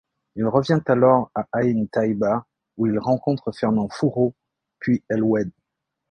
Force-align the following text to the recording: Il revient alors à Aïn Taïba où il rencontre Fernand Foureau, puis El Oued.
Il 0.35 0.47
revient 0.47 0.81
alors 0.87 1.29
à 1.35 1.45
Aïn 1.51 1.85
Taïba 1.85 2.47
où 2.75 2.87
il 2.87 2.97
rencontre 2.97 3.51
Fernand 3.51 3.87
Foureau, 3.87 4.33
puis 4.79 5.03
El 5.09 5.21
Oued. 5.21 5.51